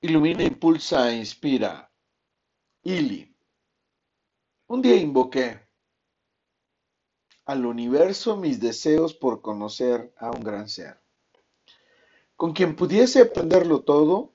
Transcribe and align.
Ilumina, 0.00 0.44
impulsa, 0.44 1.12
inspira. 1.12 1.90
Ili. 2.84 3.34
Un 4.68 4.80
día 4.80 4.94
invoqué 4.94 5.60
al 7.46 7.66
universo 7.66 8.36
mis 8.36 8.60
deseos 8.60 9.14
por 9.14 9.40
conocer 9.40 10.12
a 10.18 10.30
un 10.30 10.42
gran 10.42 10.68
ser, 10.68 11.00
con 12.36 12.52
quien 12.52 12.76
pudiese 12.76 13.22
aprenderlo 13.22 13.82
todo 13.82 14.34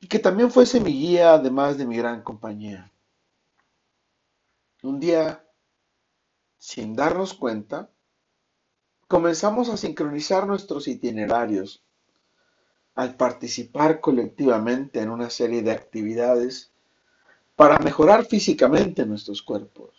y 0.00 0.08
que 0.08 0.18
también 0.18 0.50
fuese 0.50 0.80
mi 0.80 0.92
guía 0.92 1.34
además 1.34 1.78
de 1.78 1.86
mi 1.86 1.96
gran 1.96 2.22
compañía. 2.22 2.92
Un 4.82 4.98
día, 5.00 5.48
sin 6.58 6.96
darnos 6.96 7.32
cuenta, 7.32 7.90
comenzamos 9.08 9.68
a 9.70 9.76
sincronizar 9.76 10.46
nuestros 10.46 10.88
itinerarios 10.88 11.83
al 12.94 13.16
participar 13.16 14.00
colectivamente 14.00 15.00
en 15.00 15.10
una 15.10 15.30
serie 15.30 15.62
de 15.62 15.72
actividades 15.72 16.70
para 17.56 17.78
mejorar 17.78 18.24
físicamente 18.24 19.04
nuestros 19.06 19.42
cuerpos. 19.42 19.90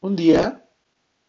Un 0.00 0.16
día 0.16 0.64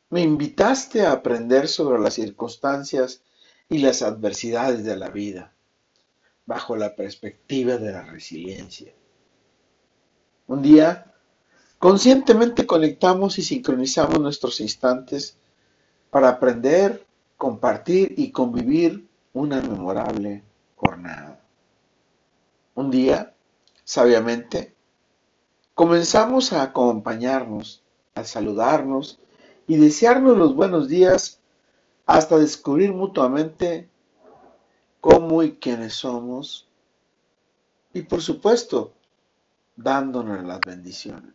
me 0.10 0.22
invitaste 0.22 1.02
a 1.02 1.12
aprender 1.12 1.68
sobre 1.68 2.02
las 2.02 2.14
circunstancias 2.16 3.22
y 3.70 3.80
las 3.80 4.02
adversidades 4.02 4.84
de 4.84 4.96
la 4.96 5.10
vida, 5.10 5.54
bajo 6.46 6.76
la 6.76 6.96
perspectiva 6.96 7.78
de 7.78 7.92
la 7.92 8.04
resiliencia. 8.04 8.94
Un 10.48 10.62
día, 10.62 11.14
conscientemente 11.80 12.66
conectamos 12.66 13.40
y 13.40 13.42
sincronizamos 13.42 14.20
nuestros 14.20 14.60
instantes 14.62 15.38
para 16.10 16.30
aprender, 16.30 17.06
compartir 17.38 18.14
y 18.18 18.32
convivir 18.32 19.08
una 19.34 19.62
memorable 19.62 20.44
jornada. 20.76 21.40
Un 22.76 22.92
día, 22.92 23.34
sabiamente, 23.84 24.76
comenzamos 25.74 26.54
a 26.54 26.62
acompañarnos, 26.62 27.84
a 28.16 28.24
saludarnos 28.24 29.20
y 29.68 29.78
desearnos 29.78 30.38
los 30.38 30.56
buenos 30.56 30.88
días 30.88 31.40
hasta 32.06 32.38
descubrir 32.38 32.94
mutuamente 32.94 33.90
cómo 35.02 35.42
y 35.42 35.54
quiénes 35.54 35.94
somos 35.94 36.68
y 37.94 38.04
por 38.04 38.22
supuesto 38.22 38.94
dándonos 39.76 40.44
las 40.44 40.60
bendiciones. 40.60 41.34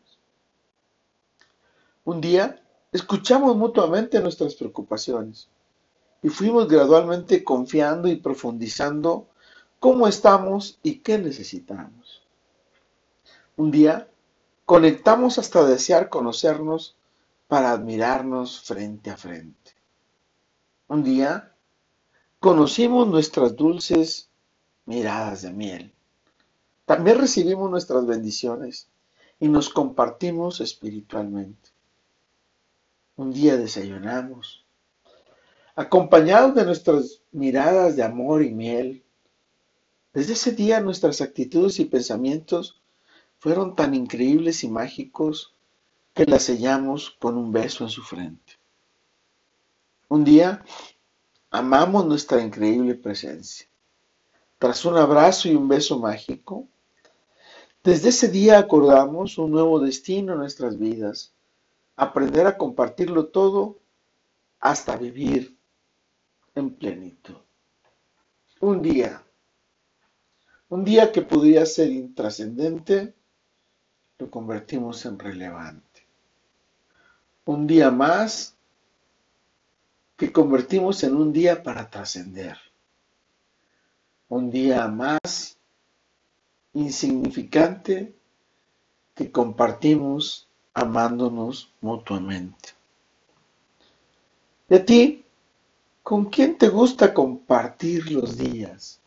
Un 2.04 2.20
día 2.20 2.62
escuchamos 2.92 3.56
mutuamente 3.56 4.20
nuestras 4.20 4.54
preocupaciones 4.54 5.48
y 6.22 6.28
fuimos 6.28 6.68
gradualmente 6.68 7.44
confiando 7.44 8.08
y 8.08 8.16
profundizando 8.16 9.28
cómo 9.78 10.08
estamos 10.08 10.78
y 10.82 10.96
qué 10.96 11.18
necesitamos. 11.18 12.22
Un 13.56 13.70
día 13.70 14.08
conectamos 14.64 15.38
hasta 15.38 15.64
desear 15.64 16.08
conocernos 16.08 16.96
para 17.46 17.72
admirarnos 17.72 18.60
frente 18.60 19.10
a 19.10 19.16
frente. 19.16 19.72
Un 20.88 21.02
día 21.04 21.54
conocimos 22.40 23.06
nuestras 23.06 23.56
dulces 23.56 24.28
miradas 24.86 25.42
de 25.42 25.52
miel. 25.52 25.94
También 26.84 27.18
recibimos 27.18 27.70
nuestras 27.70 28.06
bendiciones 28.06 28.88
y 29.38 29.48
nos 29.48 29.68
compartimos 29.68 30.60
espiritualmente. 30.60 31.70
Un 33.16 33.32
día 33.32 33.56
desayunamos 33.56 34.64
acompañados 35.78 36.56
de 36.56 36.64
nuestras 36.64 37.22
miradas 37.30 37.94
de 37.94 38.02
amor 38.02 38.42
y 38.42 38.50
miel. 38.50 39.04
Desde 40.12 40.32
ese 40.32 40.50
día 40.50 40.80
nuestras 40.80 41.20
actitudes 41.20 41.78
y 41.78 41.84
pensamientos 41.84 42.82
fueron 43.38 43.76
tan 43.76 43.94
increíbles 43.94 44.64
y 44.64 44.68
mágicos 44.68 45.54
que 46.14 46.24
la 46.24 46.40
sellamos 46.40 47.16
con 47.20 47.38
un 47.38 47.52
beso 47.52 47.84
en 47.84 47.90
su 47.90 48.02
frente. 48.02 48.54
Un 50.08 50.24
día 50.24 50.64
amamos 51.48 52.06
nuestra 52.06 52.42
increíble 52.42 52.96
presencia. 52.96 53.68
Tras 54.58 54.84
un 54.84 54.96
abrazo 54.96 55.48
y 55.48 55.54
un 55.54 55.68
beso 55.68 56.00
mágico, 56.00 56.66
desde 57.84 58.08
ese 58.08 58.26
día 58.26 58.58
acordamos 58.58 59.38
un 59.38 59.52
nuevo 59.52 59.78
destino 59.78 60.32
en 60.32 60.40
nuestras 60.40 60.76
vidas, 60.76 61.32
aprender 61.94 62.48
a 62.48 62.58
compartirlo 62.58 63.26
todo 63.26 63.78
hasta 64.58 64.96
vivir 64.96 65.56
en 66.58 66.74
plenitud. 66.74 67.36
Un 68.60 68.82
día, 68.82 69.22
un 70.68 70.84
día 70.84 71.12
que 71.12 71.22
podría 71.22 71.64
ser 71.64 71.90
intrascendente, 71.90 73.14
lo 74.18 74.30
convertimos 74.30 75.04
en 75.06 75.18
relevante. 75.18 76.06
Un 77.44 77.66
día 77.66 77.90
más 77.90 78.56
que 80.16 80.32
convertimos 80.32 81.02
en 81.04 81.14
un 81.14 81.32
día 81.32 81.62
para 81.62 81.88
trascender. 81.88 82.58
Un 84.28 84.50
día 84.50 84.88
más 84.88 85.56
insignificante 86.74 88.14
que 89.14 89.30
compartimos 89.30 90.48
amándonos 90.74 91.72
mutuamente. 91.80 92.70
Y 94.68 94.74
a 94.74 94.84
ti, 94.84 95.24
¿Con 96.08 96.24
quién 96.30 96.56
te 96.56 96.70
gusta 96.70 97.12
compartir 97.12 98.10
los 98.10 98.38
días, 98.38 98.98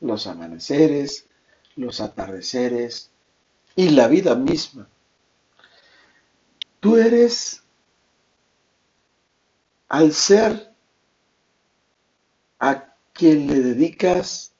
los 0.00 0.28
amaneceres, 0.28 1.26
los 1.74 2.00
atardeceres 2.00 3.10
y 3.74 3.88
la 3.88 4.06
vida 4.06 4.36
misma? 4.36 4.88
Tú 6.78 6.98
eres 6.98 7.64
al 9.88 10.12
ser 10.12 10.72
a 12.60 12.94
quien 13.12 13.48
le 13.48 13.58
dedicas 13.58 14.52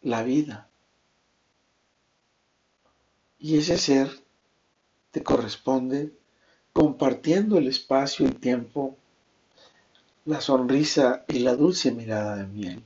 la 0.00 0.22
vida. 0.22 0.70
Y 3.38 3.58
ese 3.58 3.76
ser 3.76 4.08
te 5.10 5.22
corresponde 5.22 6.14
compartiendo 6.72 7.58
el 7.58 7.68
espacio 7.68 8.26
y 8.26 8.30
tiempo 8.30 8.96
la 10.26 10.40
sonrisa 10.40 11.24
y 11.28 11.38
la 11.38 11.54
dulce 11.54 11.92
mirada 11.92 12.36
de 12.36 12.46
miel. 12.46 12.84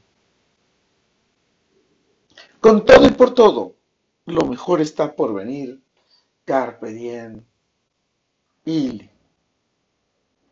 Con 2.60 2.84
todo 2.84 3.06
y 3.06 3.10
por 3.10 3.34
todo, 3.34 3.74
lo 4.26 4.42
mejor 4.42 4.82
está 4.82 5.16
por 5.16 5.32
venir. 5.34 5.80
Carpe 6.44 6.92
diem. 6.92 7.44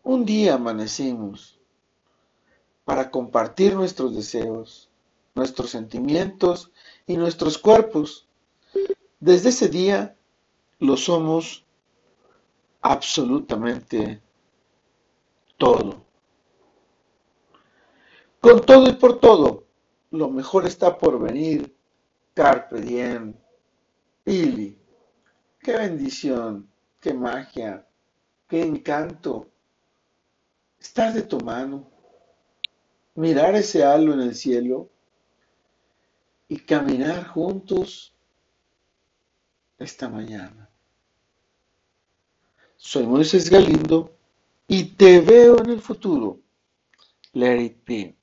Un 0.02 0.24
día 0.24 0.54
amanecimos 0.54 1.60
para 2.84 3.10
compartir 3.10 3.74
nuestros 3.74 4.16
deseos, 4.16 4.88
nuestros 5.34 5.70
sentimientos 5.70 6.72
y 7.06 7.18
nuestros 7.18 7.58
cuerpos. 7.58 8.26
Desde 9.20 9.50
ese 9.50 9.68
día 9.68 10.16
lo 10.78 10.96
somos 10.96 11.66
absolutamente 12.80 14.22
todo. 15.58 16.07
Con 18.48 18.64
todo 18.64 18.88
y 18.88 18.94
por 18.94 19.20
todo, 19.20 19.66
lo 20.10 20.30
mejor 20.30 20.64
está 20.66 20.96
por 20.96 21.20
venir. 21.20 21.76
Carpe 22.32 22.80
diem. 22.80 23.34
Ili. 24.24 24.78
Qué 25.60 25.76
bendición, 25.76 26.66
qué 26.98 27.12
magia, 27.12 27.86
qué 28.48 28.62
encanto. 28.62 29.50
Estar 30.80 31.12
de 31.12 31.24
tu 31.24 31.38
mano, 31.40 31.90
mirar 33.16 33.54
ese 33.54 33.84
halo 33.84 34.14
en 34.14 34.20
el 34.20 34.34
cielo 34.34 34.88
y 36.48 36.56
caminar 36.56 37.26
juntos 37.26 38.14
esta 39.78 40.08
mañana. 40.08 40.70
Soy 42.78 43.06
Moisés 43.06 43.50
Galindo 43.50 44.16
y 44.66 44.84
te 44.84 45.20
veo 45.20 45.58
en 45.58 45.68
el 45.68 45.82
futuro. 45.82 46.40
Let 47.34 47.60
it 47.60 47.84
be. 47.84 48.17